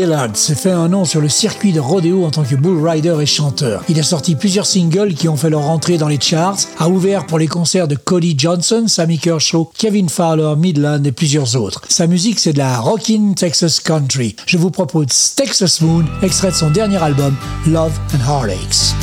[0.00, 2.86] Caden Gillard s'est fait un nom sur le circuit de rodéo en tant que bull
[2.86, 3.82] rider et chanteur.
[3.88, 7.26] Il a sorti plusieurs singles qui ont fait leur entrée dans les charts, a ouvert
[7.26, 11.82] pour les concerts de Cody Johnson, Sammy Kershaw, Kevin Fowler, Midland et plusieurs autres.
[11.88, 14.36] Sa musique, c'est de la rockin' Texas country.
[14.46, 17.36] Je vous propose Texas Moon, extrait de son dernier album,
[17.66, 18.94] Love and Heartaches.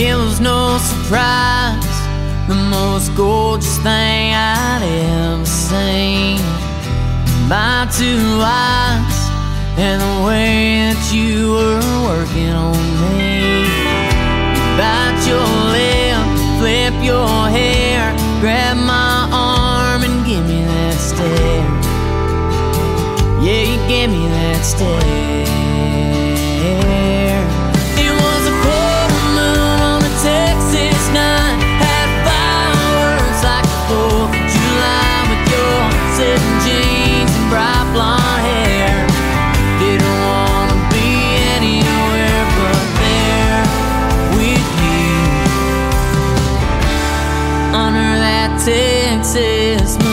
[0.00, 1.98] It was no surprise,
[2.46, 6.38] the most gorgeous thing I'd ever seen.
[7.48, 9.18] My two eyes
[9.76, 12.78] and the way that you were working on
[13.18, 13.66] me.
[14.78, 16.22] Bite your lip,
[16.60, 21.74] flip your hair, grab my arm and give me that stare.
[23.42, 25.47] Yeah, you give me that stare.
[49.30, 50.07] Après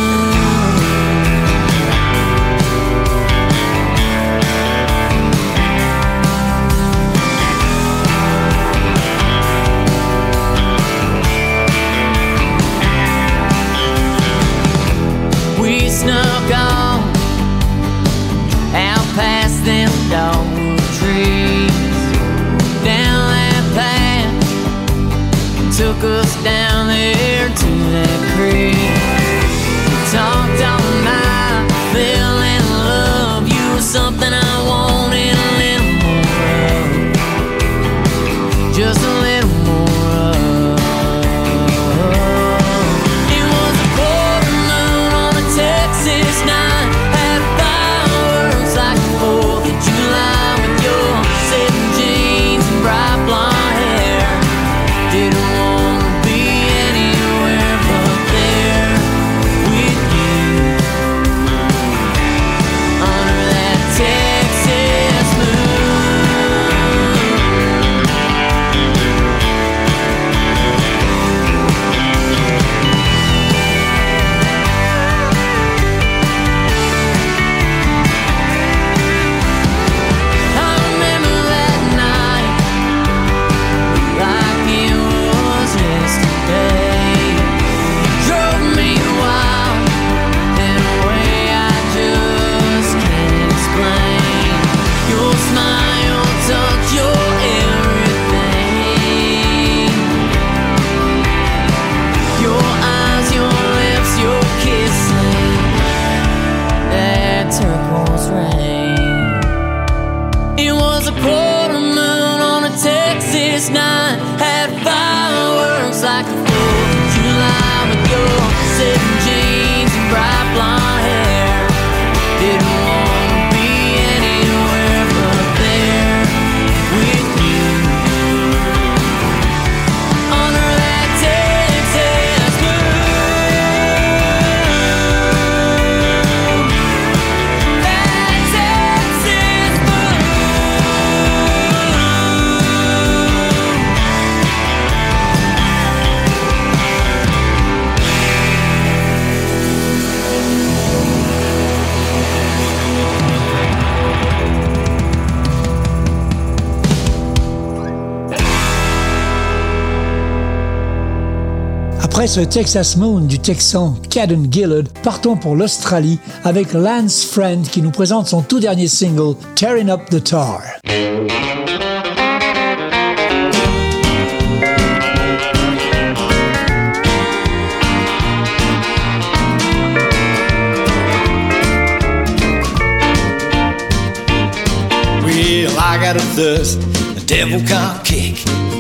[162.28, 167.92] ce Texas Moon du Texan Caden Gillard, partons pour l'Australie avec Lance Friend qui nous
[167.92, 170.62] présente son tout dernier single, Tearing Up the Tar.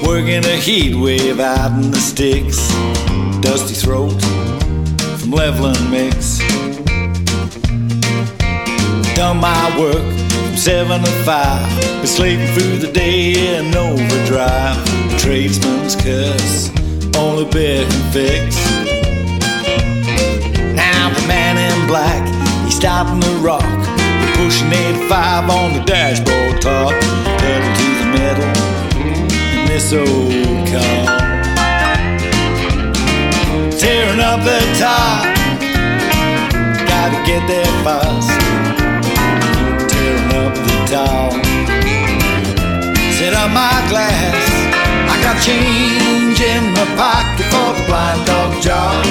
[0.05, 2.57] Working a heat wave out in the sticks.
[3.41, 4.21] Dusty throat
[5.19, 6.39] from leveling mix.
[9.15, 14.77] Done my work from seven to five, been slaving through the day in overdrive.
[15.17, 16.69] Tradesman's curse,
[17.17, 18.55] only bear can fix.
[20.75, 22.23] Now the man in black,
[22.65, 23.63] he's stopping the rock.
[24.35, 26.91] Pushing 85 on the dashboard top.
[27.39, 28.84] Pedal to the metal
[29.75, 30.07] this old
[30.71, 31.05] car.
[33.77, 35.25] Tearing up the top.
[36.87, 38.31] Gotta get there fast.
[39.91, 41.33] Tearing up the top.
[43.17, 44.45] Set up my glass.
[45.11, 49.03] I got change in my pocket for the blind dog job.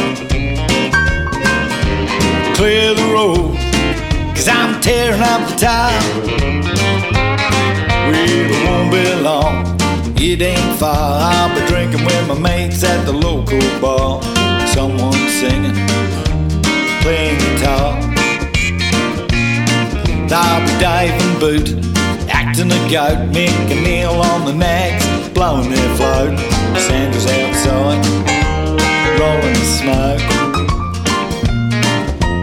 [2.57, 3.55] Clear the road,
[4.35, 6.01] cause I'm tearing up the.
[8.07, 9.84] Well, it won't be long,
[10.33, 11.21] it ain't far.
[11.21, 14.23] I'll be drinking with my mates at the local bar.
[14.69, 15.77] Someone singing,
[17.03, 18.01] playing guitar.
[20.33, 21.69] I'll be diving boot,
[22.29, 26.39] acting a goat, making meal on the nags, blowing their float.
[26.79, 28.01] Sanders outside,
[29.21, 30.25] rolling the smoke.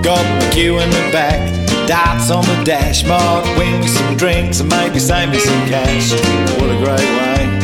[0.03, 1.39] Got my queue in the back,
[1.87, 3.03] dots on the dash.
[3.05, 6.13] Might win me some drinks and maybe save me some cash.
[6.59, 7.60] What a great way,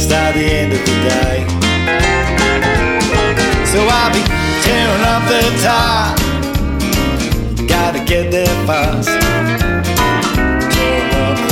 [0.00, 1.44] start the end of the day.
[3.68, 4.22] So I'll be
[4.64, 6.16] tearing up the top.
[7.68, 9.08] Gotta get there fast.
[10.72, 11.50] Tearing up the.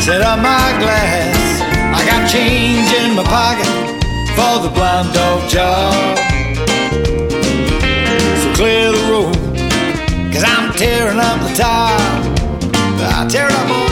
[0.00, 1.60] Set up my glass.
[1.98, 3.66] I got change in my pocket
[4.36, 6.18] for the blind dog job.
[8.40, 9.34] So clear the road,
[10.32, 12.00] cause I'm tearing up the top.
[12.98, 13.85] I tear up,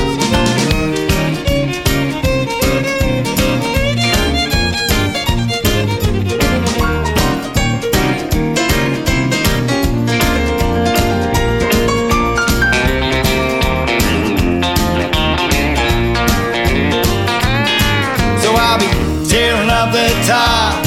[20.26, 20.82] top.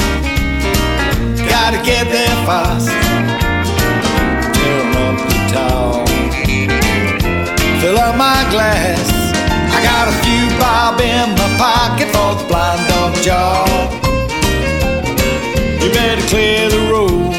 [1.48, 2.90] Gotta get there fast.
[4.54, 6.08] Tearing up the top.
[7.80, 9.06] Fill up my glass.
[9.70, 13.92] I got a few bob in my pocket for the blind dog job.
[15.80, 17.32] You better clear the road,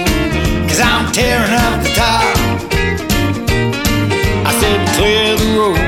[0.69, 2.37] cause I'm tearing up the top.
[4.47, 5.79] I said clear the road.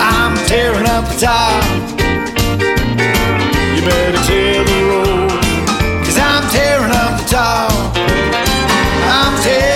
[0.00, 1.64] I'm tearing up the top.
[3.74, 4.79] You better clear the
[7.32, 7.70] I'm
[9.42, 9.69] tearing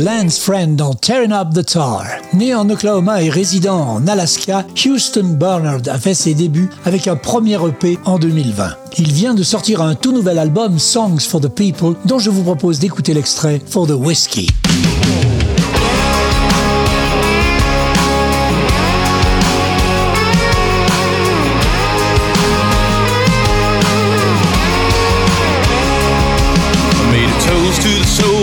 [0.00, 2.04] Lance Friend dans Tearing Up the Tar.
[2.32, 7.16] Né en Oklahoma et résident en Alaska, Houston Bernard a fait ses débuts avec un
[7.16, 8.70] premier EP en 2020.
[8.98, 12.42] Il vient de sortir un tout nouvel album Songs for the People dont je vous
[12.42, 14.46] propose d'écouter l'extrait For the Whiskey.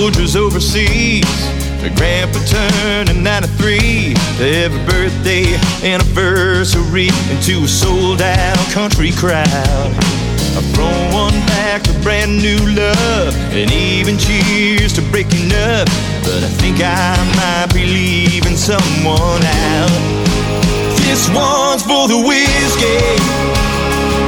[0.06, 1.26] Soldiers overseas.
[1.82, 9.90] My grandpa turned in 93 to every birthday anniversary into a sold out country crowd.
[10.54, 15.90] I've thrown one back to brand new love and even cheers to breaking up.
[16.22, 19.90] But I think I might be leaving someone out.
[21.02, 23.02] This one's for the whiskey,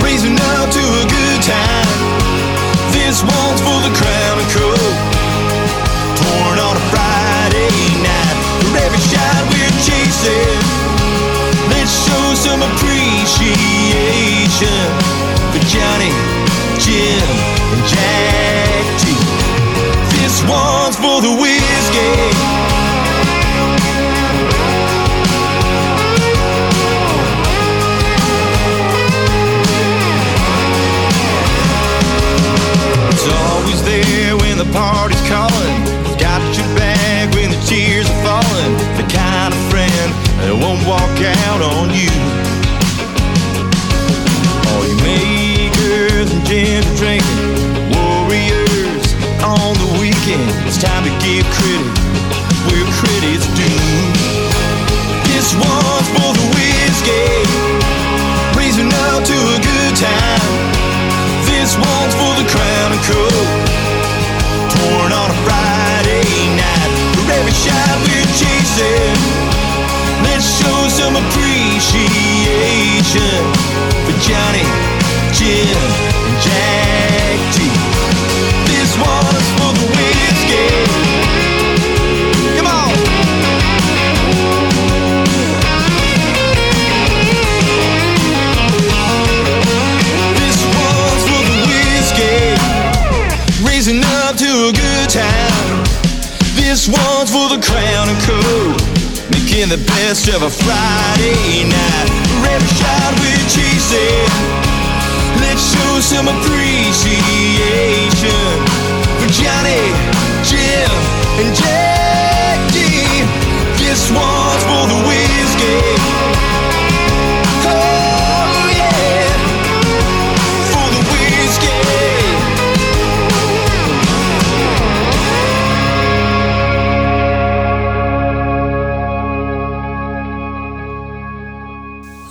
[0.02, 2.18] raising up to a good time.
[2.98, 5.17] This one's for the crown and Coke,
[6.18, 8.38] torn on a Friday night.
[8.66, 10.58] For every shot we're chasing,
[11.70, 13.78] let's show some appreciation
[15.54, 16.14] for Johnny,
[16.82, 17.22] Jim,
[17.74, 19.14] and Jack T.
[20.18, 21.34] This one's for the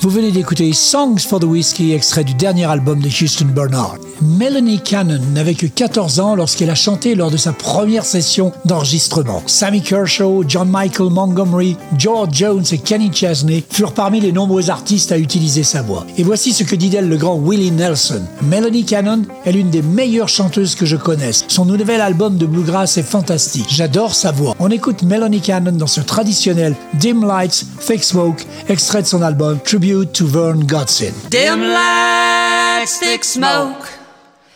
[0.00, 3.96] Vous venez d'écouter Songs for the Whiskey, extrait du dernier album de Houston Bernard.
[4.22, 9.42] Melanie Cannon n'avait que 14 ans lorsqu'elle a chanté lors de sa première session d'enregistrement.
[9.46, 15.12] Sammy Kershaw, John Michael Montgomery, George Jones et Kenny Chesney furent parmi les nombreux artistes
[15.12, 16.06] à utiliser sa voix.
[16.18, 18.22] Et voici ce que dit d'elle le grand Willie Nelson.
[18.42, 21.44] Melanie Cannon est l'une des meilleures chanteuses que je connaisse.
[21.48, 23.68] Son nouvel album de bluegrass est fantastique.
[23.70, 24.54] J'adore sa voix.
[24.60, 29.58] On écoute Melanie Cannon dans ce traditionnel Dim Lights, Fake Smoke, extrait de son album
[29.64, 31.14] Tribute to Vern Gosdin.
[31.30, 33.88] Dim lights, thick smoke,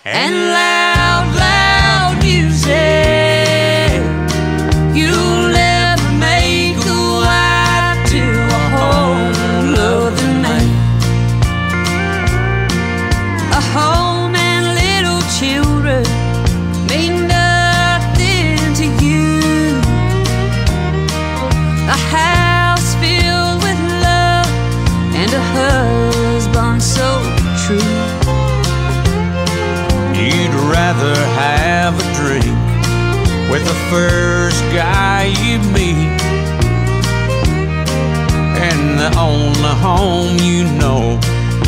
[0.05, 3.20] and loud, loud music.
[33.91, 36.23] First guy you meet.
[38.69, 41.19] And the only home you know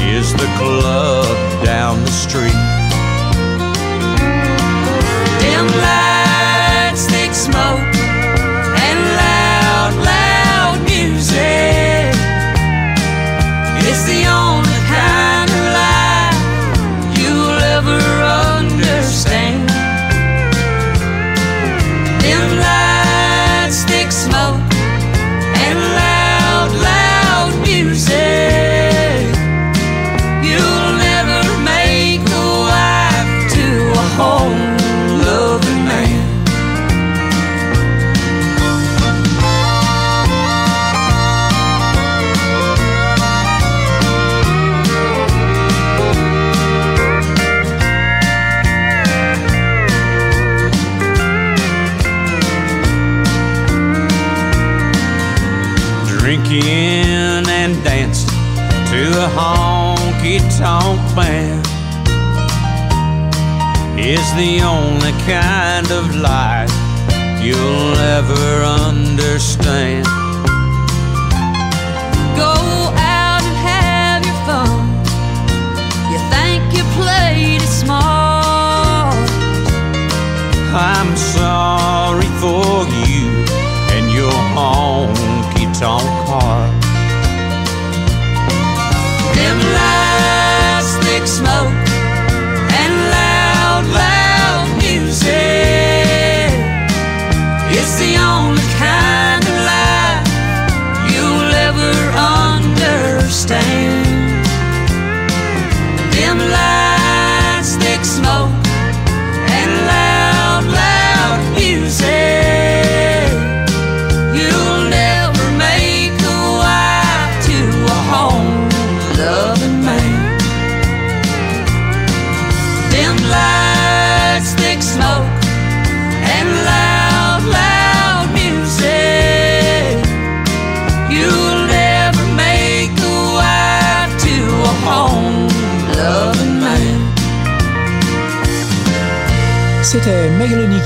[0.00, 2.71] is the club down the street.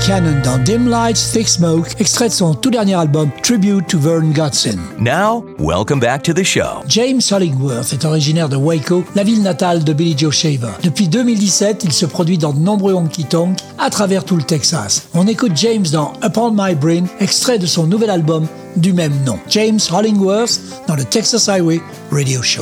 [0.07, 4.77] Dans Dim Lights, Thick Smoke, extrait de son tout dernier album Tribute to Vern Godson.
[5.01, 6.81] Now, welcome back to the show.
[6.87, 10.71] James Hollingworth est originaire de Waco, la ville natale de Billy Joe Shaver.
[10.81, 15.09] Depuis 2017, il se produit dans de nombreux honky-tonks à travers tout le Texas.
[15.13, 18.47] On écoute James dans Upon My Brain, extrait de son nouvel album
[18.77, 19.37] du même nom.
[19.49, 22.61] James Hollingworth dans le Texas Highway Radio Show.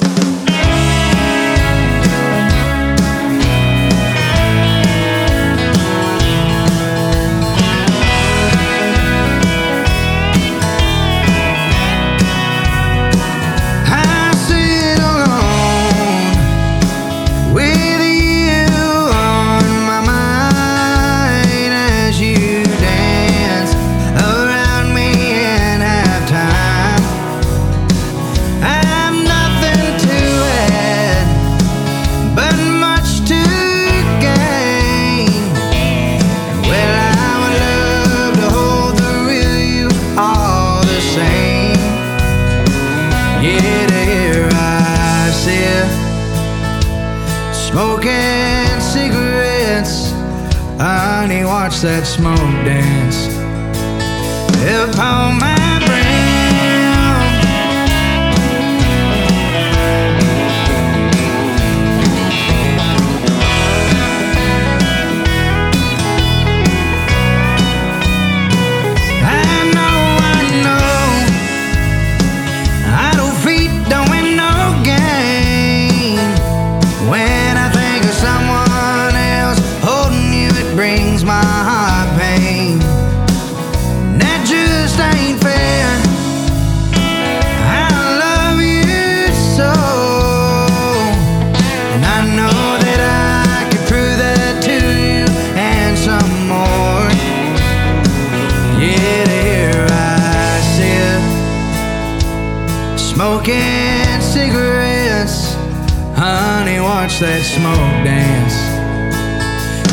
[107.20, 108.58] That smoke dance.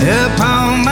[0.01, 0.92] Upon my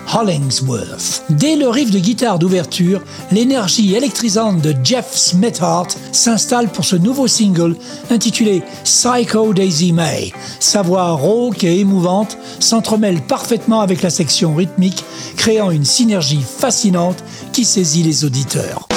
[1.29, 7.27] Dès le riff de guitare d'ouverture, l'énergie électrisante de Jeff Smithart s'installe pour ce nouveau
[7.27, 7.77] single
[8.09, 10.33] intitulé Psycho Daisy May.
[10.59, 15.05] Sa voix rauque et émouvante s'entremêle parfaitement avec la section rythmique,
[15.37, 18.90] créant une synergie fascinante qui saisit les auditeurs.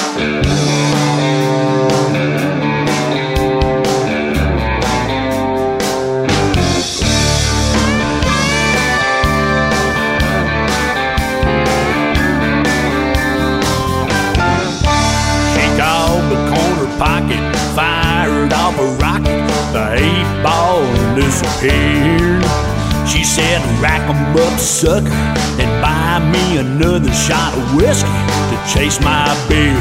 [24.85, 25.09] Sucker,
[25.57, 28.21] and buy me another shot of whiskey.
[28.53, 29.81] To chase my beer.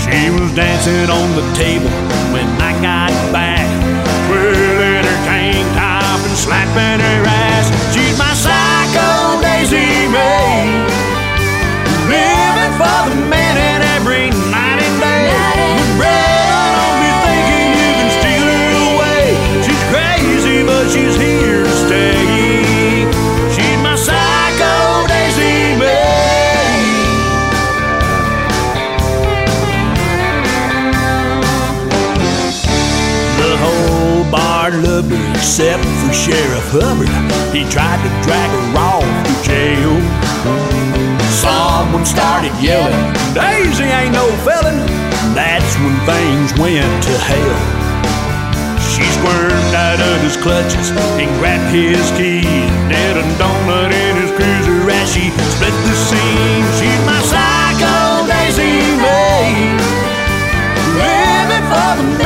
[0.00, 1.92] She was dancing on the table
[2.32, 3.66] when I got back,
[4.26, 7.66] twirling her tank top and slapping her ass.
[7.92, 8.05] She's
[35.56, 37.08] except for Sheriff Hubbard.
[37.48, 39.96] He tried to drag her off to jail.
[41.32, 42.92] Someone started yelling,
[43.32, 44.84] Daisy ain't no felon.
[45.32, 47.56] That's when things went to hell.
[48.84, 52.68] She squirmed out of his clutches and grabbed his keys.
[52.92, 56.68] Did a donut in his cruiser as she split the scene.
[56.76, 59.72] She's my psycho Daisy May.
[61.00, 62.25] Living for the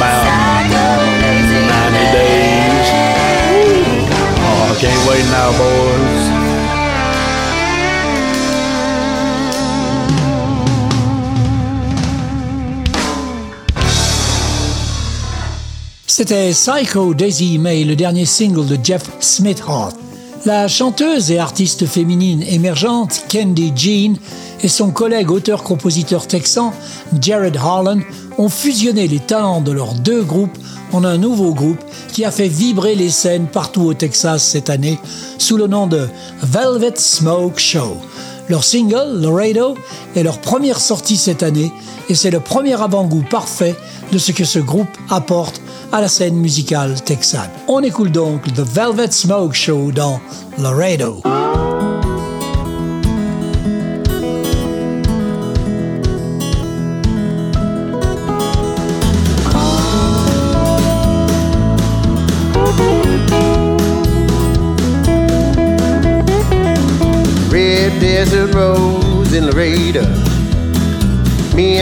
[0.00, 0.24] about
[0.70, 2.88] 90 days.
[4.42, 4.74] Oh.
[16.06, 19.92] C'était Psycho Daisy May, le dernier single de Jeff Smithheart.
[20.46, 24.14] La chanteuse et artiste féminine émergente Candy Jean
[24.62, 26.72] et son collègue auteur-compositeur texan
[27.20, 28.00] Jared Harlan
[28.40, 30.56] ont fusionné les talents de leurs deux groupes
[30.92, 34.98] en un nouveau groupe qui a fait vibrer les scènes partout au Texas cette année
[35.36, 36.08] sous le nom de
[36.42, 37.98] Velvet Smoke Show.
[38.48, 39.76] Leur single, Laredo,
[40.16, 41.70] est leur première sortie cette année
[42.08, 43.76] et c'est le premier avant-goût parfait
[44.10, 45.60] de ce que ce groupe apporte
[45.92, 47.50] à la scène musicale texane.
[47.68, 50.18] On écoute donc The Velvet Smoke Show dans
[50.56, 51.20] Laredo.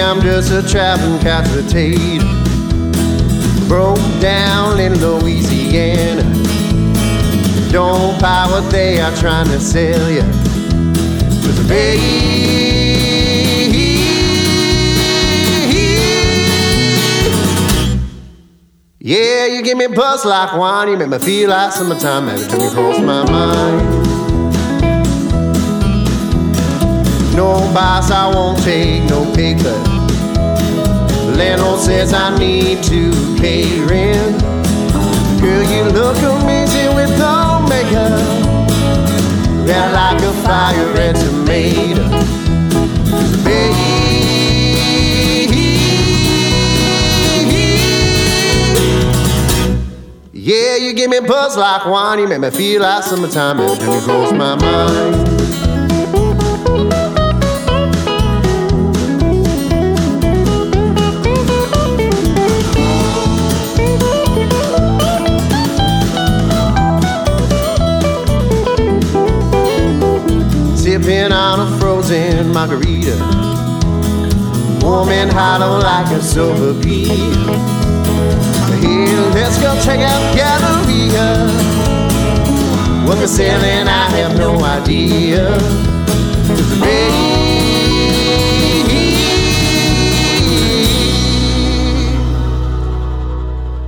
[0.08, 2.24] I'm just a traveling potato.
[3.68, 6.22] Broke down in Louisiana.
[7.70, 10.22] Don't buy what they are trying to sell you.
[11.42, 12.00] Cause babe,
[18.98, 20.88] yeah, you give me a buzz like wine.
[20.88, 23.98] You make me feel like summertime every time you cross my mind.
[27.36, 29.97] No boss, I won't take no pay cut.
[31.38, 34.42] Landlord says I need to pay rent.
[35.40, 38.18] Girl, you look amazing with no makeup.
[39.64, 42.08] Red like a fire red tomato.
[43.44, 43.88] Babe.
[50.32, 52.18] Yeah, you give me buzz like wine.
[52.18, 55.67] You make me feel like summertime time you cross my mind.
[72.08, 73.16] Frozen margarita.
[74.80, 77.04] Warm and hot like a silver pea.
[78.80, 81.46] Hey, let's go check out Galleria.
[83.06, 85.50] What they're selling, I have no idea.
[86.46, 86.78] 'Cause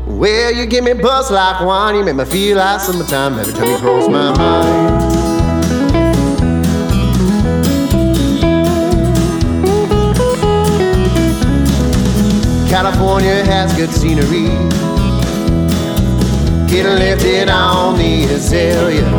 [0.06, 3.68] Well, you give me buzz like wine, you make me feel like summertime every time
[3.68, 5.09] you cross my mind.
[12.70, 14.46] California has good scenery.
[16.70, 19.10] Getting lifted on the azalea.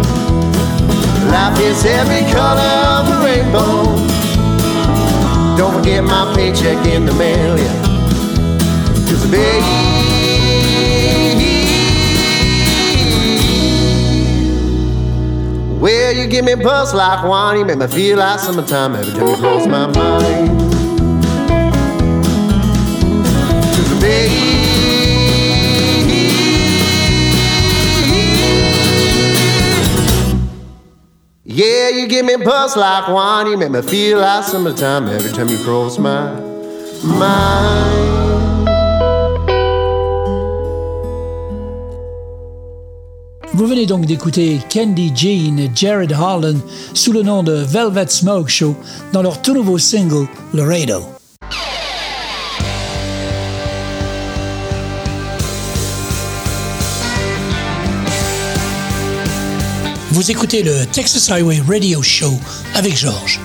[1.29, 3.83] Life is every color of the rainbow.
[5.57, 7.81] Don't forget my paycheck in the mail, yeah.
[9.09, 9.91] Cause a baby,
[15.77, 19.27] Well, you give me buzz like wine, you make me feel like summertime every time
[19.27, 20.80] you cross my mind.
[31.53, 32.37] Yeah, you give me
[32.77, 34.45] like wine, you make me feel like
[35.09, 36.31] every time you cross my
[37.03, 38.21] mind.
[43.53, 46.55] Vous venez donc d'écouter Candy Jean et Jared Harlan
[46.93, 48.75] sous le nom de Velvet Smoke Show
[49.13, 51.20] dans leur tout nouveau single Laredo.
[60.21, 62.31] Vous écoutez le Texas Highway Radio Show
[62.75, 63.39] avec Georges.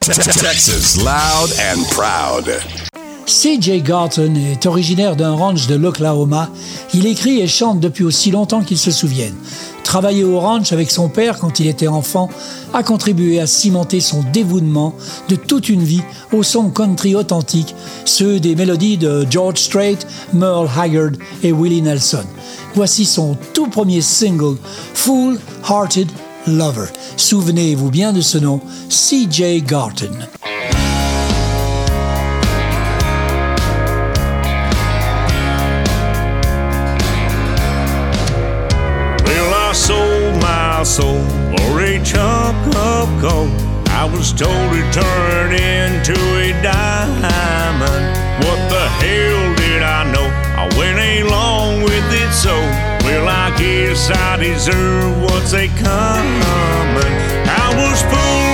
[0.00, 2.50] Texas loud and proud.
[3.26, 3.82] C.J.
[3.82, 6.48] Garton est originaire d'un ranch de l'Oklahoma.
[6.94, 9.34] Il écrit et chante depuis aussi longtemps qu'il se souvienne.
[9.86, 12.28] Travailler au ranch avec son père quand il était enfant
[12.74, 14.96] a contribué à cimenter son dévouement
[15.28, 17.72] de toute une vie au son country authentique,
[18.04, 19.98] ceux des mélodies de George Strait,
[20.34, 21.12] Merle Haggard
[21.44, 22.24] et Willie Nelson.
[22.74, 24.56] Voici son tout premier single,
[24.92, 25.38] Fool
[25.70, 26.10] Hearted
[26.48, 26.88] Lover.
[27.16, 29.62] Souvenez-vous bien de ce nom, C.J.
[29.62, 30.26] Garton.
[40.96, 41.20] Soul
[41.52, 43.52] for a chunk of gold.
[44.02, 48.04] I was told to turn into a diamond.
[48.42, 50.28] What the hell did I know?
[50.62, 52.56] I went along with it so.
[53.04, 57.14] Well, I guess I deserve what's a coming.
[57.62, 58.45] I was fooled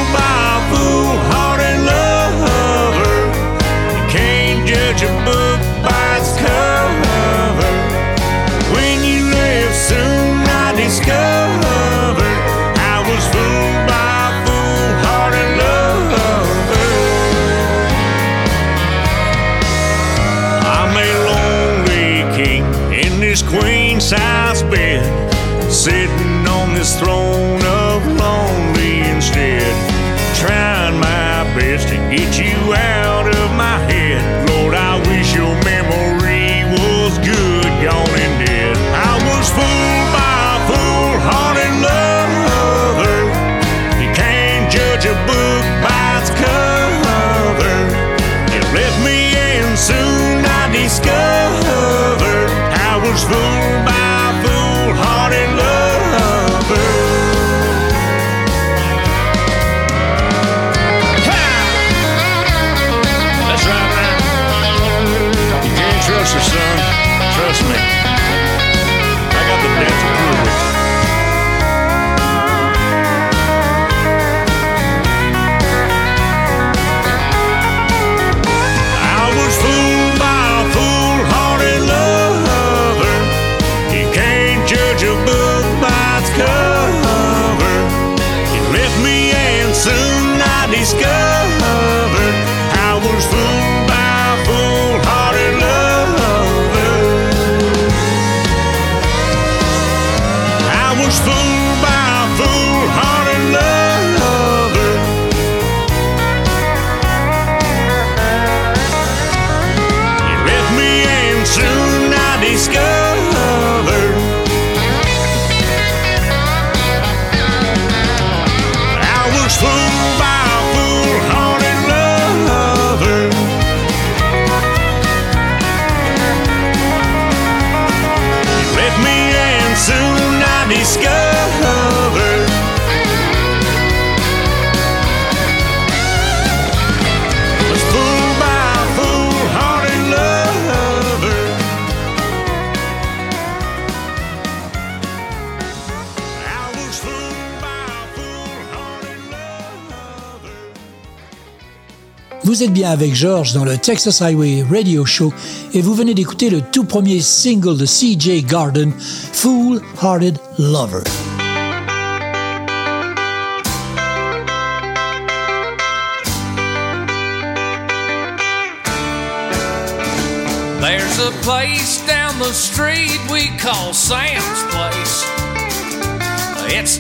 [152.63, 155.33] Vous êtes bien avec George dans le Texas Highway Radio Show
[155.75, 158.93] et vous venez d'écouter le tout premier single de CJ Garden,
[159.33, 161.03] Fool Hearted Lover.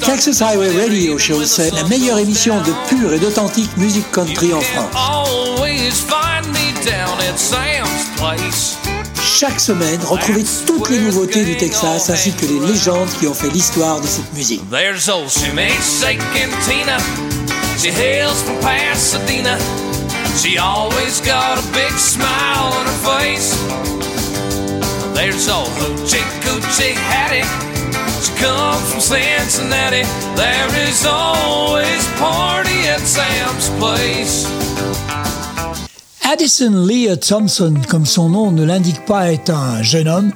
[0.04, 4.60] Texas Highway Radio Show, c'est la meilleure émission de pure et d'authentique musique country en
[4.60, 4.94] France.
[9.22, 13.50] Chaque semaine, retrouvez toutes les nouveautés du Texas ainsi que les légendes qui ont fait
[13.50, 14.62] l'histoire de cette musique.
[14.70, 15.28] There's old
[16.66, 16.98] Tina.
[17.78, 19.58] She hails from Pasadena.
[20.36, 23.56] She always got a big smile on her face.
[25.14, 27.71] There's old Hoochie Coochie Hattie.
[28.22, 30.04] She comes from Cincinnati?
[30.36, 34.46] There is always party at Sam's place.
[36.22, 40.32] Addison Leah Thompson, comme son nom ne l'indique pas, est un jeune homme.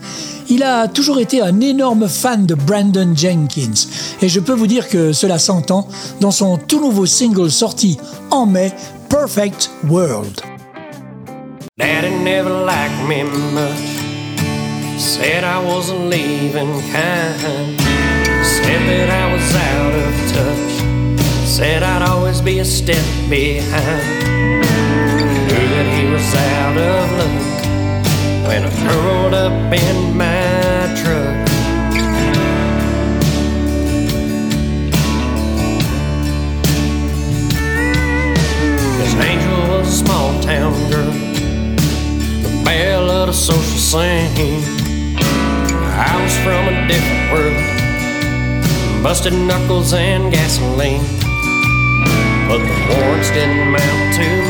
[0.48, 3.86] Il a toujours été un énorme fan de Brandon Jenkins.
[4.20, 5.86] Et je peux vous dire que cela s'entend
[6.20, 7.98] dans son tout nouveau single sorti
[8.32, 8.72] en mai,
[9.08, 10.40] Perfect World.
[11.78, 13.22] Daddy never liked me
[13.54, 13.95] much.
[14.98, 17.78] Said I wasn't leaving kind.
[18.44, 21.46] Said that I was out of touch.
[21.46, 24.62] Said I'd always be a step behind.
[25.48, 27.56] Knew that he was out of luck
[28.48, 31.46] when I curled up in my truck.
[38.96, 41.12] Cause Angel was a small town girl,
[42.42, 44.75] the belle of the social scene.
[45.98, 49.02] I was from a different world.
[49.02, 51.00] Busted knuckles and gasoline.
[52.48, 54.45] But the warrants didn't amount too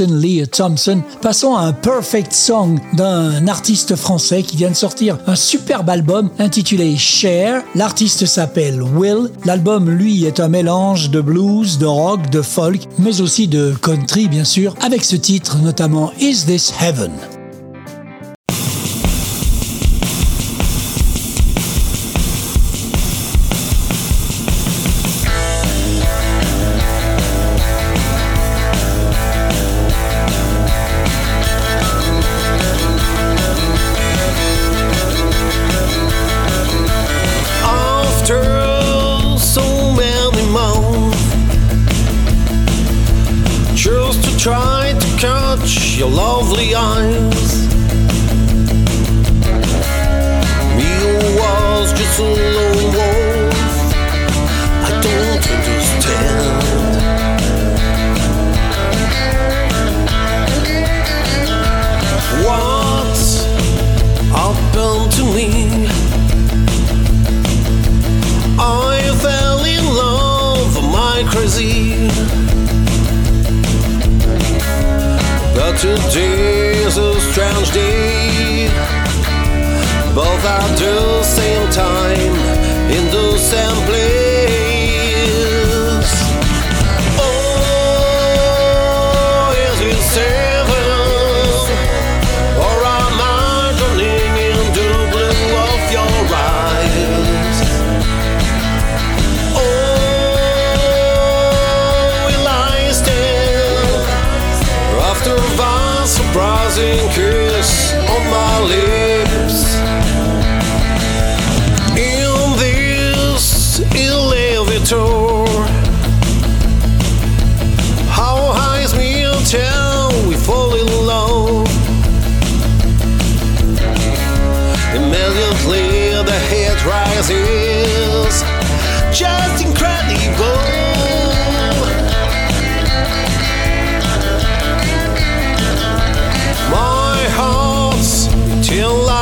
[0.00, 5.36] Lee Thompson, passons à un Perfect Song d'un artiste français qui vient de sortir un
[5.36, 7.62] superbe album intitulé Share.
[7.74, 9.30] L'artiste s'appelle Will.
[9.44, 14.28] L'album, lui, est un mélange de blues, de rock, de folk, mais aussi de country,
[14.28, 17.12] bien sûr, avec ce titre notamment Is This Heaven?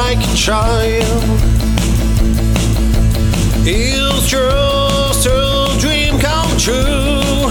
[0.04, 1.22] Like a child.
[3.64, 7.50] It's just a dream come true.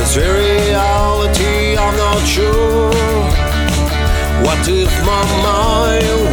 [0.00, 2.90] It's reality, I'm not sure.
[4.44, 6.23] What if my mind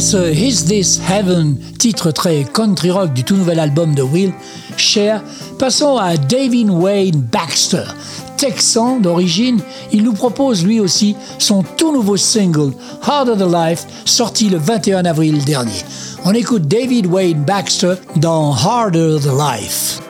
[0.00, 4.32] Après ce Is This Heaven, titre très country rock du tout nouvel album de Will,
[4.78, 5.22] Cher,
[5.58, 7.84] passons à David Wayne Baxter.
[8.38, 9.60] Texan d'origine,
[9.92, 12.72] il nous propose lui aussi son tout nouveau single
[13.02, 15.84] Harder the Life, sorti le 21 avril dernier.
[16.24, 20.00] On écoute David Wayne Baxter dans Harder the Life.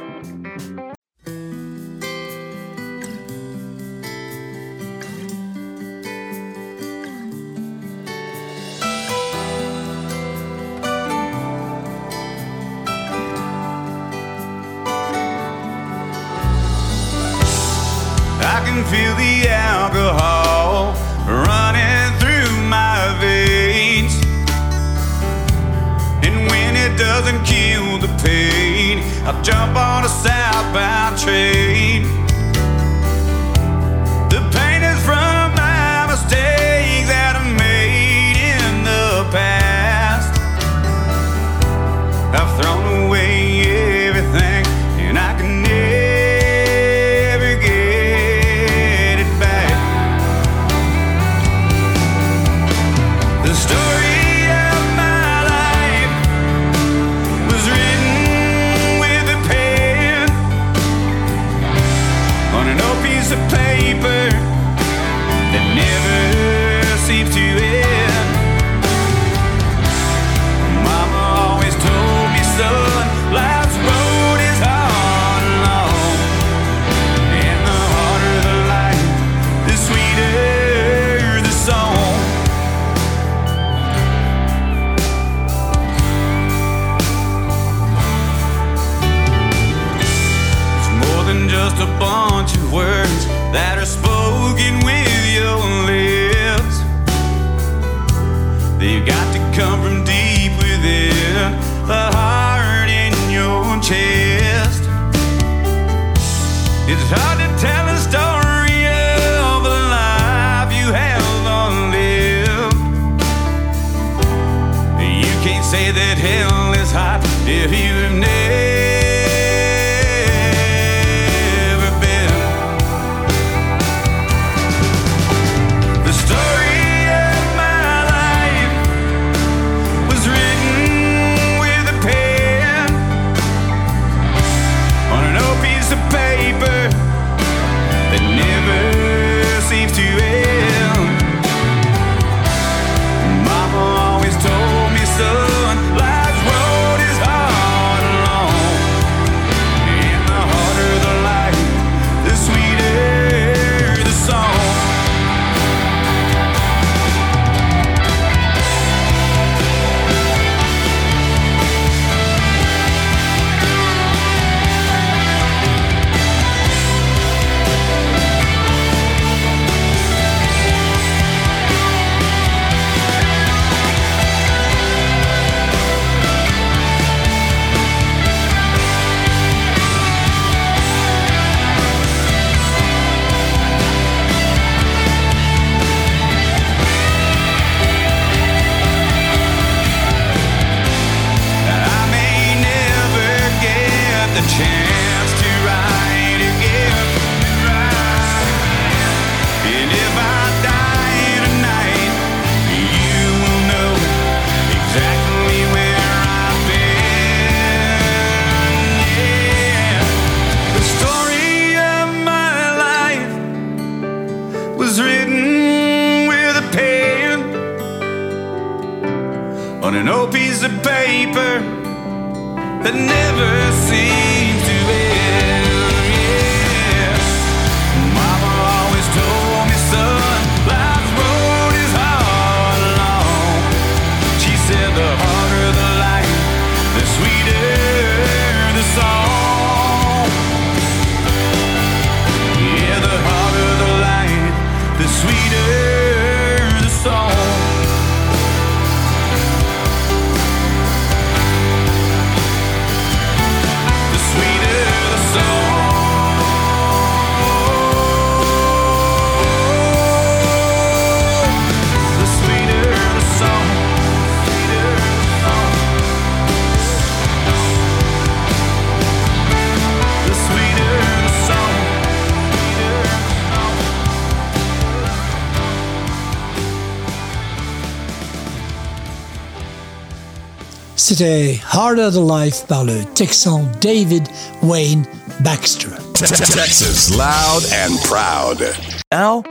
[281.10, 284.28] C'était Harder Than Life by le Texan David
[284.62, 285.04] Wayne
[285.40, 285.90] Baxter.
[286.14, 288.89] Texas Loud and Proud.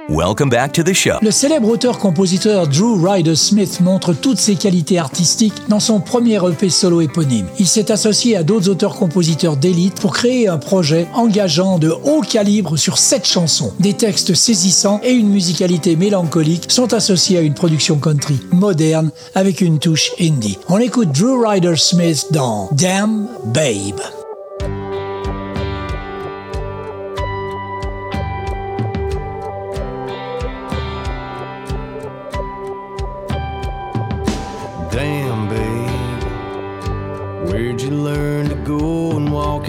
[0.07, 1.18] Welcome back to the show.
[1.22, 6.70] Le célèbre auteur-compositeur Drew Ryder Smith montre toutes ses qualités artistiques dans son premier EP
[6.70, 7.45] solo éponyme.
[7.60, 12.78] Il s'est associé à d'autres auteurs-compositeurs d'élite pour créer un projet engageant de haut calibre
[12.78, 13.74] sur sept chansons.
[13.82, 19.60] Des textes saisissants et une musicalité mélancolique sont associés à une production country moderne avec
[19.60, 20.57] une touche indie.
[20.70, 23.99] On écoute Drew Ryder Smith dans Damn Babe.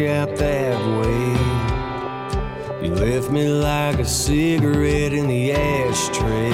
[0.09, 1.61] Out that way.
[2.83, 6.51] You left me like a cigarette in the ashtray.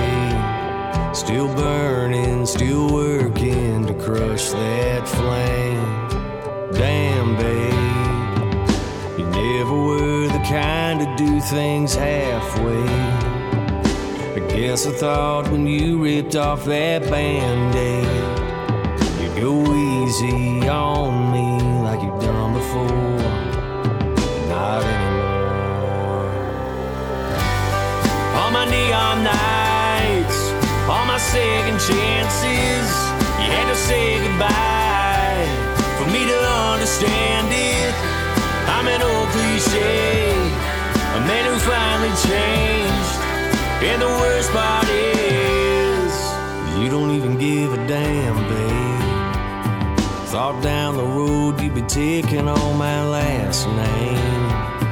[1.15, 5.87] Still burning, still working to crush that flame.
[6.73, 9.19] Damn, babe.
[9.19, 12.89] You never were the kind to do things halfway.
[14.35, 19.63] I guess I thought when you ripped off that band aid, you'd go
[20.05, 23.06] easy on me like you've done before.
[28.87, 30.39] Neon nights,
[30.89, 32.87] on my second chances,
[33.41, 35.47] you had to say goodbye
[35.99, 36.39] for me to
[36.73, 37.95] understand it.
[38.75, 40.31] I'm an old cliche,
[41.19, 43.15] a man who finally changed.
[43.89, 46.13] And the worst part is,
[46.79, 49.97] you don't even give a damn, babe.
[50.31, 54.86] Thought down the road you'd be taking on my last name.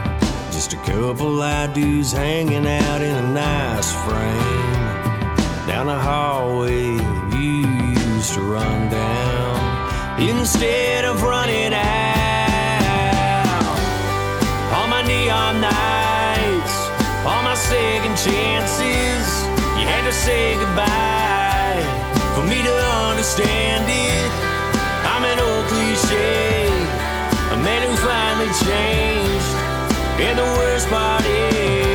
[0.64, 5.66] Just a couple of dudes hanging out in a nice frame.
[5.66, 6.96] Down the hallway
[7.36, 7.68] you
[8.16, 10.22] used to run down.
[10.22, 11.84] Instead of running out.
[14.72, 16.76] On my neon nights,
[17.28, 19.44] on my second chances,
[19.76, 21.84] you had to say goodbye
[22.34, 22.74] for me to
[23.10, 24.32] understand it.
[25.12, 26.68] I'm an old cliche,
[27.52, 29.63] a man who finally changed.
[30.16, 31.93] And the worst part is,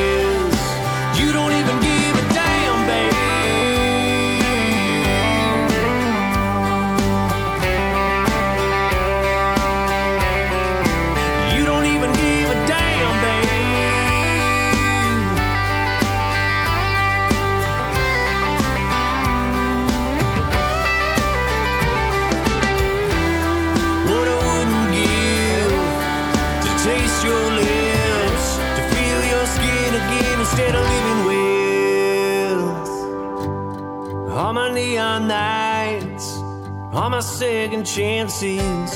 [37.10, 38.92] all my second chances,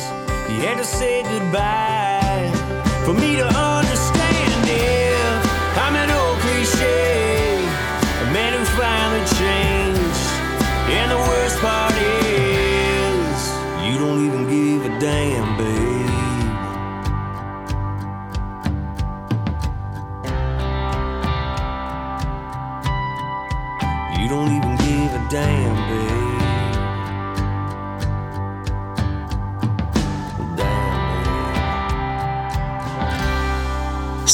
[0.48, 2.52] you had to say goodbye
[3.06, 5.18] for me to understand it.
[5.84, 7.64] I'm an old cliche,
[8.22, 10.30] a man who finally changed,
[10.98, 13.40] and the worst part is,
[13.86, 15.83] you don't even give a damn, babe.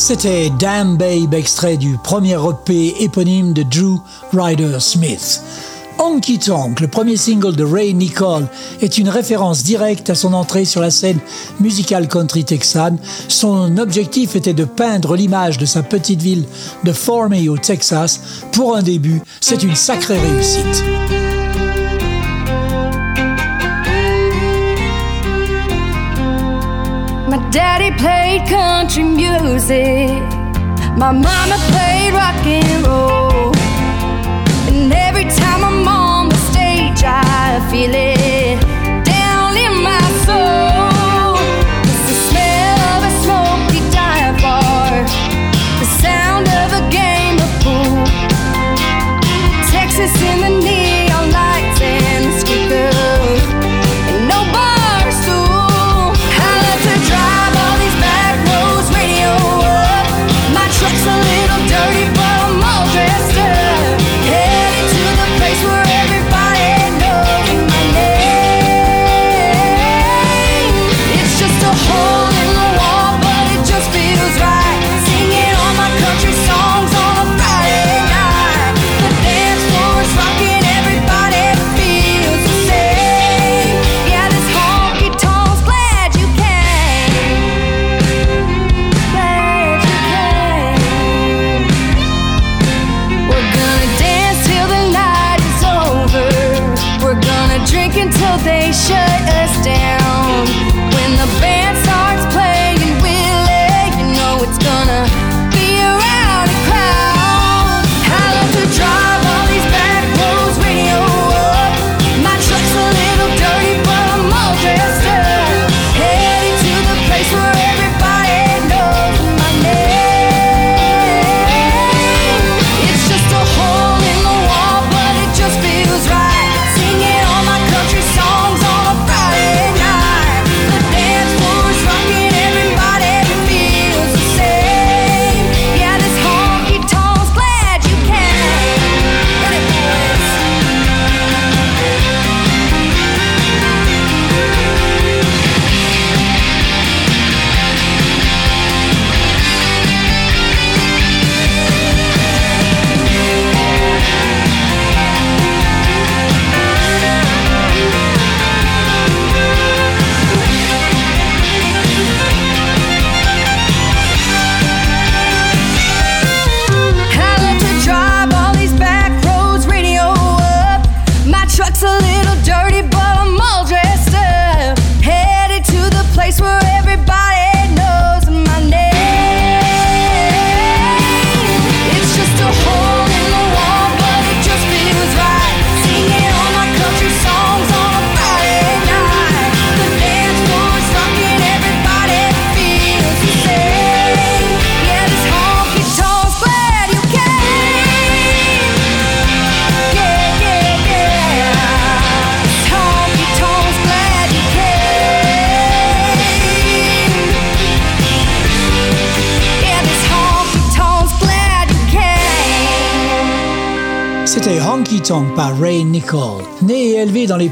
[0.09, 3.99] C'était Damn Babe, extrait du premier EP éponyme de Drew
[4.33, 5.43] Ryder Smith.
[5.99, 8.47] Honky Tonk, le premier single de Ray Nicole,
[8.81, 11.19] est une référence directe à son entrée sur la scène
[11.59, 12.97] musicale country texane.
[13.27, 16.45] Son objectif était de peindre l'image de sa petite ville
[16.83, 18.19] de Fort May au Texas.
[18.51, 20.83] Pour un début, c'est une sacrée réussite.
[27.51, 30.09] Daddy played country music.
[30.97, 33.55] My mama played rock and roll.
[34.69, 38.18] And every time I'm on the stage, I feel it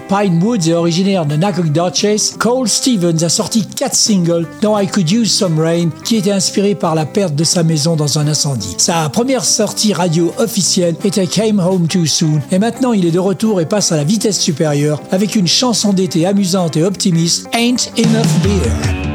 [0.08, 5.32] Pinewood est originaire de Nacogdoches, Cole Stevens a sorti quatre singles, dont I Could Use
[5.32, 8.76] Some Rain, qui était inspiré par la perte de sa maison dans un incendie.
[8.78, 13.20] Sa première sortie radio officielle était Came Home Too Soon, et maintenant il est de
[13.20, 17.92] retour et passe à la vitesse supérieure avec une chanson d'été amusante et optimiste, Ain't
[17.98, 19.07] Enough Beer.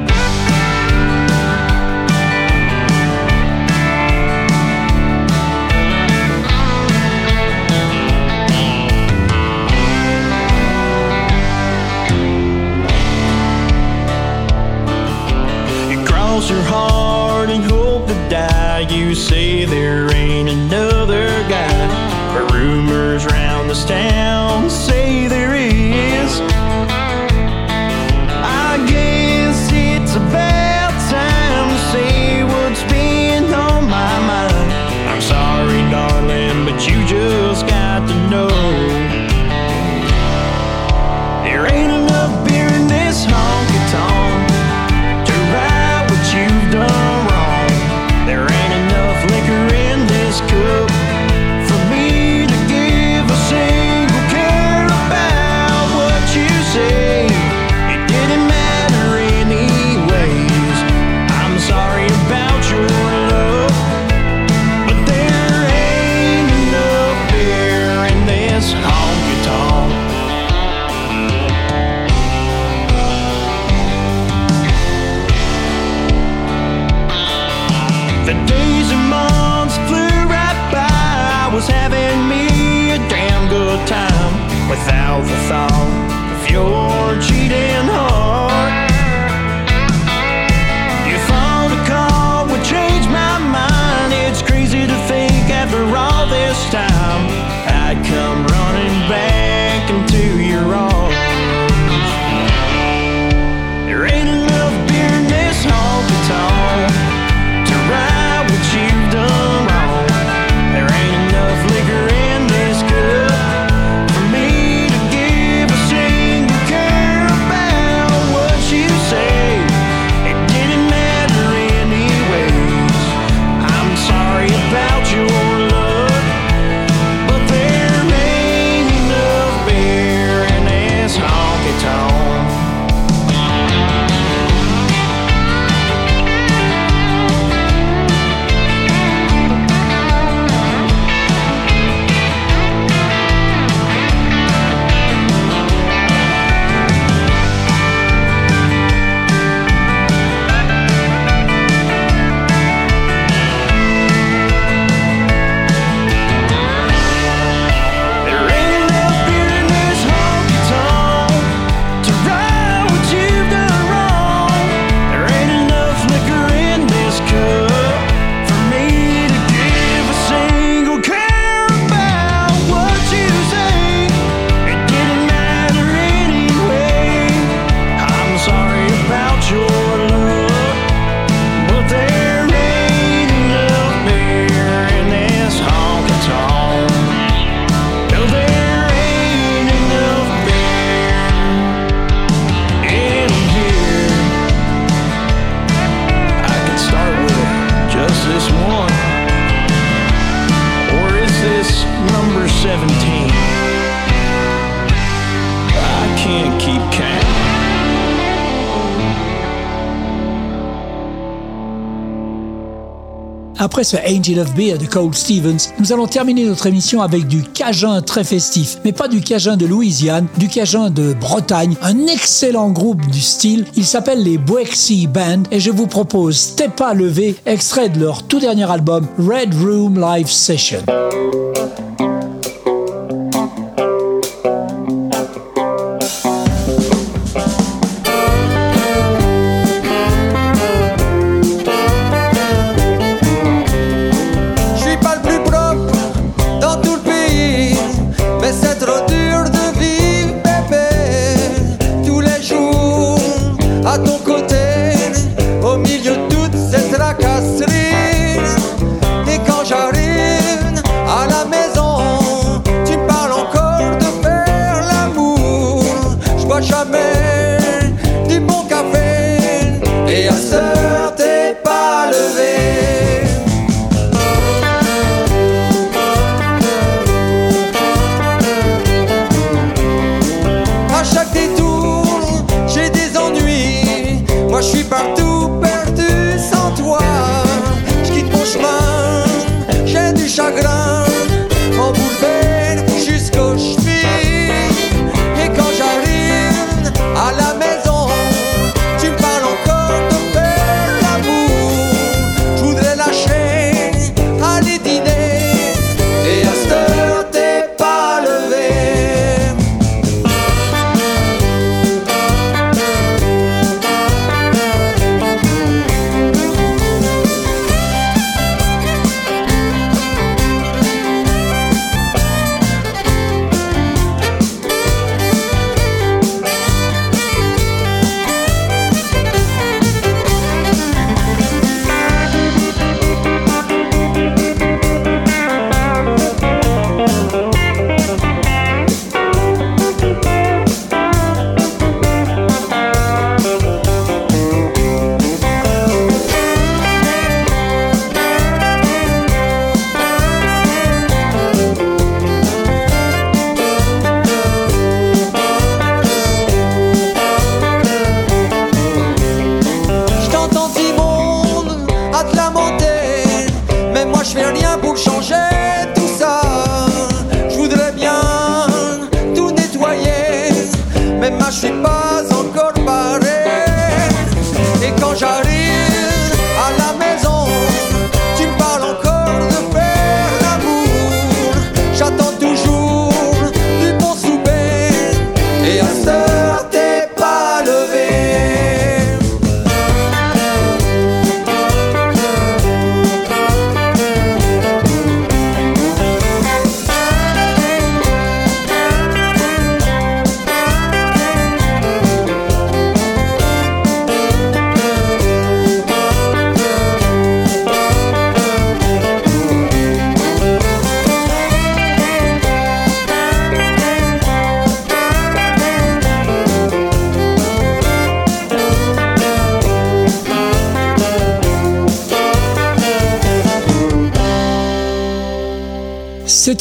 [213.82, 218.00] Après Angel of Beer de Cole Stevens, nous allons terminer notre émission avec du Cajun
[218.00, 223.04] très festif, mais pas du Cajun de Louisiane, du Cajun de Bretagne, un excellent groupe
[223.10, 223.64] du style.
[223.74, 224.38] Il s'appelle les
[224.72, 229.52] Sea Band et je vous propose Stepa Levé, extrait de leur tout dernier album Red
[229.54, 230.78] Room Live Session.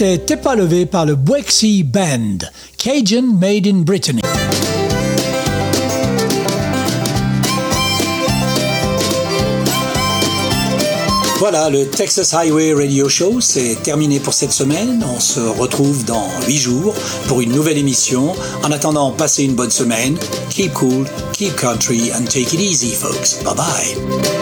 [0.01, 2.39] C'était T'es pas levé par le Bwexy Band,
[2.75, 4.21] Cajun Made in Brittany.
[11.37, 15.05] Voilà, le Texas Highway Radio Show, c'est terminé pour cette semaine.
[15.15, 16.95] On se retrouve dans 8 jours
[17.27, 18.33] pour une nouvelle émission.
[18.63, 20.17] En attendant, passez une bonne semaine.
[20.49, 23.43] Keep cool, keep country, and take it easy, folks.
[23.43, 24.40] Bye bye.